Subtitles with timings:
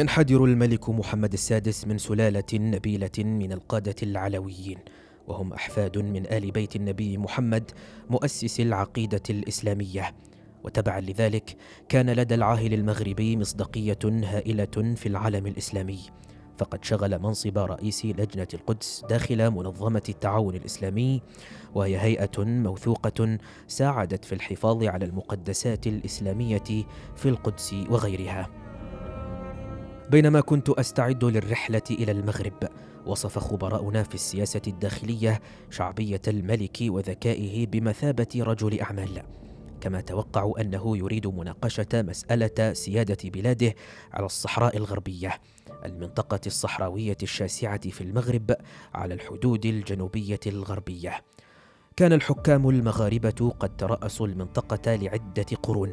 [0.00, 4.78] ينحدر الملك محمد السادس من سلالة نبيلة من القادة العلويين
[5.28, 7.70] وهم أحفاد من آل بيت النبي محمد
[8.10, 10.14] مؤسس العقيدة الإسلامية.
[10.64, 11.56] وتبعا لذلك
[11.88, 16.00] كان لدى العاهل المغربي مصداقية هائلة في العالم الإسلامي.
[16.58, 21.22] فقد شغل منصب رئيس لجنة القدس داخل منظمة التعاون الإسلامي
[21.74, 23.38] وهي هيئة موثوقة
[23.68, 26.86] ساعدت في الحفاظ على المقدسات الإسلامية
[27.16, 28.59] في القدس وغيرها.
[30.10, 32.68] بينما كنت أستعد للرحلة إلى المغرب
[33.06, 39.22] وصف خبراؤنا في السياسة الداخلية شعبية الملك وذكائه بمثابة رجل أعمال.
[39.80, 43.74] كما توقعوا أنه يريد مناقشة مسألة سيادة بلاده
[44.12, 45.40] على الصحراء الغربية
[45.84, 48.56] المنطقة الصحراوية الشاسعة في المغرب
[48.94, 51.24] على الحدود الجنوبية الغربية.
[51.96, 55.92] كان الحكام المغاربة قد ترأسوا المنطقة لعدة قرون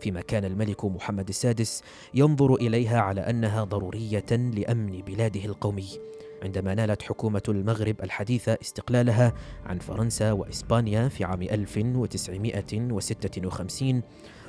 [0.00, 1.82] فيما كان الملك محمد السادس
[2.14, 5.88] ينظر إليها على أنها ضرورية لأمن بلاده القومي.
[6.42, 9.32] عندما نالت حكومة المغرب الحديثة استقلالها
[9.66, 14.02] عن فرنسا وإسبانيا في عام 1956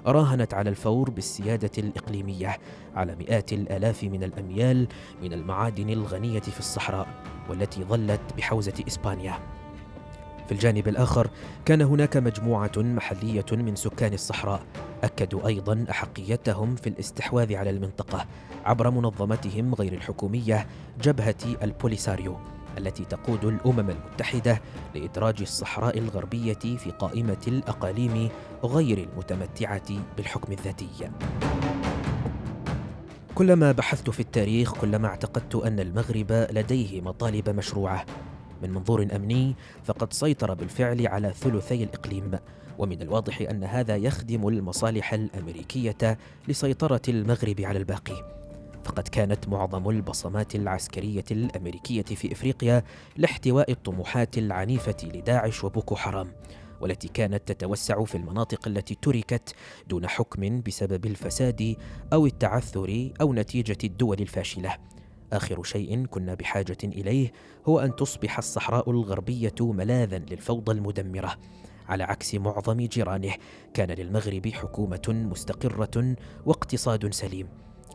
[0.05, 2.57] راهنت على الفور بالسيادة الإقليمية
[2.95, 4.87] على مئات الآلاف من الأميال
[5.21, 7.07] من المعادن الغنية في الصحراء
[7.49, 9.56] والتي ظلت بحوزة إسبانيا.
[10.47, 11.29] في الجانب الآخر
[11.65, 14.61] كان هناك مجموعة محلية من سكان الصحراء
[15.03, 18.25] أكدوا أيضا أحقيتهم في الاستحواذ على المنطقة
[18.65, 20.67] عبر منظمتهم غير الحكومية
[21.01, 22.37] جبهة البوليساريو
[22.77, 24.61] التي تقود الأمم المتحدة
[24.95, 28.29] لإدراج الصحراء الغربية في قائمة الأقاليم
[28.63, 31.09] غير المتمتعة بالحكم الذاتي.
[33.35, 38.05] كلما بحثت في التاريخ كلما اعتقدت أن المغرب لديه مطالب مشروعة
[38.61, 42.31] من منظور أمني فقد سيطر بالفعل على ثلثي الإقليم.
[42.77, 48.37] ومن الواضح أن هذا يخدم المصالح الأمريكية لسيطرة المغرب على الباقي.
[48.83, 52.83] فقد كانت معظم البصمات العسكرية الأمريكية في إفريقيا
[53.17, 56.31] لاحتواء الطموحات العنيفة لداعش وبوكو حرام
[56.81, 59.55] والتي كانت تتوسع في المناطق التي تركت
[59.87, 61.75] دون حكم بسبب الفساد
[62.13, 64.77] أو التعثر أو نتيجة الدول الفاشلة.
[65.33, 67.31] آخر شيء كنا بحاجة إليه
[67.65, 71.35] هو أن تصبح الصحراء الغربية ملاذا للفوضى المدمرة.
[71.87, 73.33] على عكس معظم جيرانه
[73.73, 76.15] كان للمغرب حكومة مستقرة
[76.45, 77.47] واقتصاد سليم.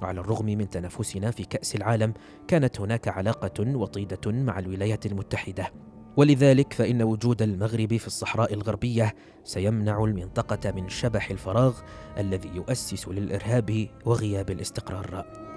[0.02, 2.14] وعلى الرغم من تنافسنا في كأس العالم
[2.48, 5.72] كانت هناك علاقة وطيدة مع الولايات المتحدة.
[6.16, 9.14] ولذلك فإن وجود المغرب في الصحراء الغربية
[9.44, 11.80] سيمنع المنطقة من شبح الفراغ
[12.18, 15.51] الذي يؤسس للإرهاب وغياب الاستقرار.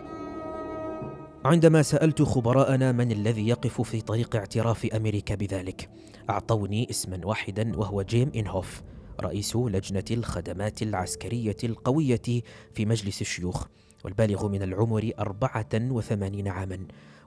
[1.45, 5.89] عندما سألت خبراءنا من الذي يقف في طريق اعتراف أمريكا بذلك
[6.29, 8.81] أعطوني اسما واحدا وهو جيم إنهوف
[9.21, 12.21] رئيس لجنة الخدمات العسكرية القوية
[12.73, 13.65] في مجلس الشيوخ
[14.05, 16.79] والبالغ من العمر 84 عاما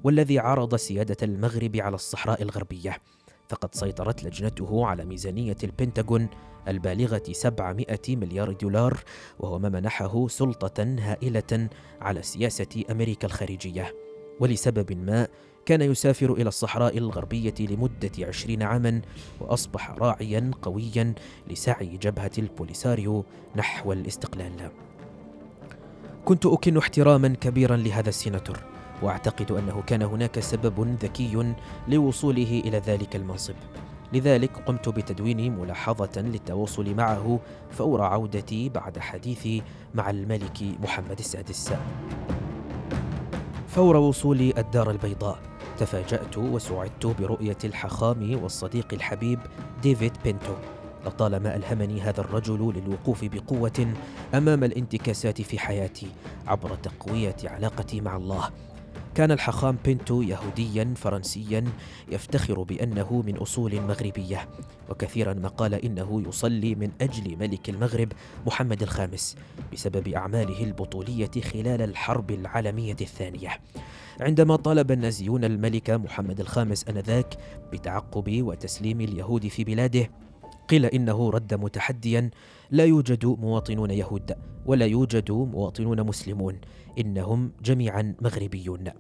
[0.05, 2.97] والذي عرض سيادة المغرب على الصحراء الغربية.
[3.49, 6.29] فقد سيطرت لجنته على ميزانية البنتاغون
[6.69, 8.99] البالغة 700 مليار دولار
[9.39, 11.69] وهو ما منحه سلطة هائلة
[12.01, 14.08] على سياسة أمريكا الخارجية.
[14.41, 15.29] ولسبب ما
[15.67, 19.01] كان يسافر إلى الصحراء الغربية لمدة عشرين عاما
[19.41, 21.15] وأصبح راعيا قويا
[21.51, 23.25] لسعي جبهة البوليساريو
[23.57, 24.71] نحو الاستقلال.
[26.25, 28.59] كنت أكن احتراما كبيرا لهذا السيناتور
[29.03, 31.55] وأعتقد أنه كان هناك سبب ذكي
[31.89, 33.55] لوصوله إلى ذلك المنصب.
[34.13, 37.41] لذلك قمت بتدوين ملاحظة للتواصل معه
[37.71, 39.63] فور عودتي بعد حديثي
[39.95, 41.73] مع الملك محمد السادس.
[43.79, 45.39] فور وصولي الدار البيضاء.
[45.79, 49.39] تفاجأت وسعدت برؤية الحاخام والصديق الحبيب
[49.83, 50.53] ديفيد بينتو
[51.07, 53.95] لطالما ألهمني هذا الرجل للوقوف بقوة
[54.35, 56.07] أمام الانتكاسات في حياتي
[56.47, 58.51] عبر تقوية علاقتي مع الله.
[59.19, 61.65] كان الحاخام بينتو يهوديا فرنسيا
[62.09, 64.49] يفتخر بأنه من أصول مغربية
[64.91, 68.13] وكثيرا ما قال إنه يصلي من أجل ملك المغرب
[68.47, 69.37] محمد الخامس
[69.73, 73.51] بسبب أعماله البطولية خلال الحرب العالمية الثانية.
[74.21, 77.35] عندما طالب النازيون الملك محمد الخامس آنذاك
[77.73, 80.11] بتعقب وتسليم اليهود في بلاده
[80.69, 82.31] قيل إنه رد متحديا
[82.71, 86.61] لا يوجد مواطنون يهود ولا يوجد مواطنون مسلمون
[86.99, 88.91] إنهم جميعا مغربيون.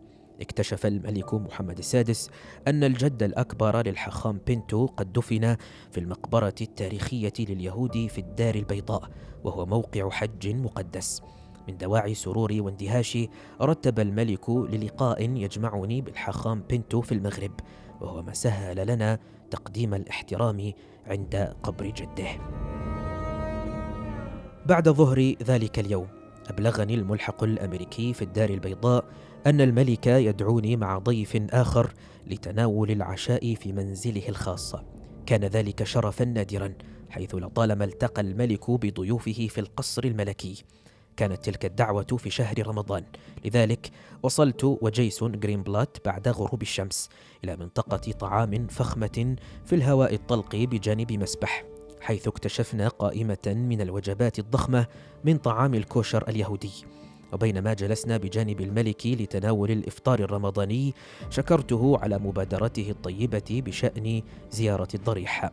[0.40, 2.30] اكتشف الملك محمد السادس
[2.68, 5.56] أن الجد الأكبر للحخام بنتو قد دفن
[5.90, 9.10] في المقبرة التاريخية لليهود في الدار البيضاء
[9.44, 11.22] وهو موقع حج مقدس.
[11.68, 13.28] من دواعي سروري واندهاشي
[13.62, 17.60] رتب الملك للقاء يجمعني بالحخام بنتو في المغرب
[18.00, 19.18] وهو ما سهل لنا
[19.50, 20.72] تقديم الاحترام
[21.06, 22.28] عند قبر جده.
[24.66, 26.08] بعد ظهر ذلك اليوم
[26.50, 29.04] أبلغني الملحق الأمريكي في الدار البيضاء
[29.48, 31.92] أن الملك يدعوني مع ضيف آخر
[32.26, 34.74] لتناول العشاء في منزله الخاص.
[35.26, 36.74] كان ذلك شرفا نادرا
[37.10, 40.64] حيث لطالما التقى الملك بضيوفه في القصر الملكي.
[41.16, 43.04] كانت تلك الدعوة في شهر رمضان.
[43.44, 43.90] لذلك
[44.22, 47.08] وصلت وجيسون جرينبلات بعد غروب الشمس
[47.44, 51.64] إلى منطقة طعام فخمة في الهواء الطلق بجانب مسبح
[52.00, 54.86] حيث اكتشفنا قائمة من الوجبات الضخمة
[55.24, 56.72] من طعام الكوشر اليهودي.
[57.32, 60.94] وبينما جلسنا بجانب الملك لتناول الإفطار الرمضاني
[61.30, 65.50] شكرته على مبادرته الطيبة بشأن زيارة الضريح.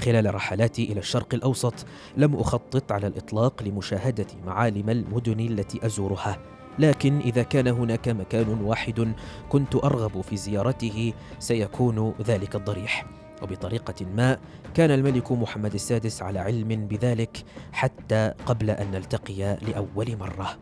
[0.00, 1.74] خلال رحلاتي إلى الشرق الأوسط
[2.16, 6.38] لم أخطط على الإطلاق لمشاهدة معالم المدن التي أزورها.
[6.78, 9.14] لكن إذا كان هناك مكان واحد
[9.48, 13.06] كنت أرغب في زيارته سيكون ذلك الضريح.
[13.42, 14.38] وبطريقة ما
[14.74, 20.58] كان الملك محمد السادس على علم بذلك حتى قبل أن نلتقي لأول مرة.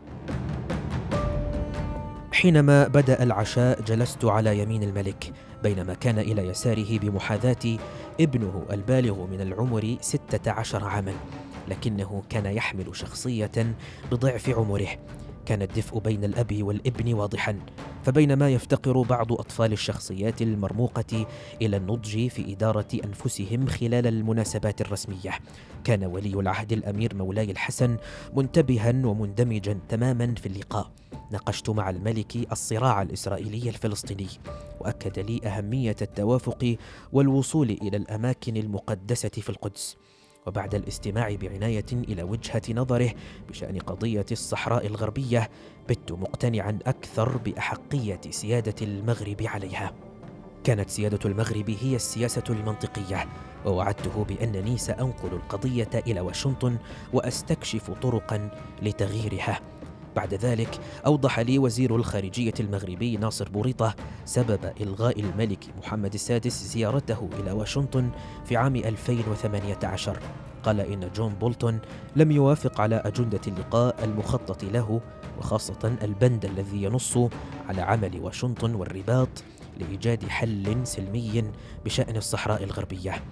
[2.43, 7.77] حينما بدأ العشاء جلست على يمين الملك بينما كان إلى يساره بمحاذاة
[8.19, 11.13] ابنه البالغ من العمر ستة عشر عاما
[11.67, 13.75] لكنه كان يحمل شخصية
[14.11, 14.87] بضعف عمره.
[15.45, 17.59] كان الدفء بين الأب والابن واضحا
[18.03, 21.25] فبينما يفتقر بعض أطفال الشخصيات المرموقة
[21.61, 25.31] إلى النضج في إدارة أنفسهم خلال المناسبات الرسمية.
[25.83, 27.97] كان ولي العهد الأمير مولاي الحسن
[28.35, 30.91] منتبها ومندمجا تماما في اللقاء.
[31.31, 34.27] ناقشت مع الملك الصراع الإسرائيلي الفلسطيني
[34.81, 36.75] وأكد لي أهمية التوافق
[37.11, 39.97] والوصول إلى الأماكن المقدسة في القدس.
[40.45, 43.11] وبعد الاستماع بعناية إلى وجهة نظره
[43.49, 45.49] بشأن قضية الصحراء الغربية
[45.89, 49.93] بت مقتنعا أكثر بأحقية سيادة المغرب عليها.
[50.63, 53.25] كانت سيادة المغرب هي السياسة المنطقية
[53.65, 56.77] ووعدته بأنني سأنقل القضية إلى واشنطن
[57.13, 58.49] وأستكشف طرقا
[58.81, 59.59] لتغييرها.
[60.15, 63.95] بعد ذلك أوضح لي وزير الخارجية المغربي ناصر بوريطة
[64.25, 68.09] سبب إلغاء الملك محمد السادس زيارته إلى واشنطن
[68.45, 70.19] في عام 2018
[70.63, 71.79] قال إن جون بولتون
[72.15, 75.01] لم يوافق على أجندة اللقاء المخطط له
[75.39, 77.17] وخاصة البند الذي ينص
[77.69, 79.29] على عمل واشنطن والرباط
[79.77, 81.43] لإيجاد حل سلمي
[81.85, 83.23] بشأن الصحراء الغربية.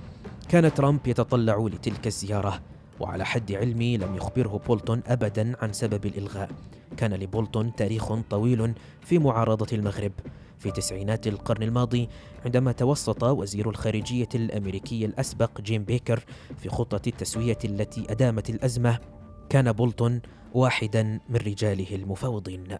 [0.50, 2.62] كان ترامب يتطلع لتلك الزيارة.
[3.01, 6.50] وعلى حد علمي لم يخبره بولتون أبدا عن سبب الإلغاء.
[6.98, 10.12] كان لبولتون تاريخ طويل في معارضة المغرب.
[10.59, 12.09] في تسعينات القرن الماضي
[12.45, 16.24] عندما توسط وزير الخارجية الأمريكي الأسبق جيم بيكر
[16.57, 19.00] في خطة التسوية التي أدامت الأزمة
[19.50, 20.21] كان بولتون
[20.54, 22.77] واحدا من رجاله المفاوضين.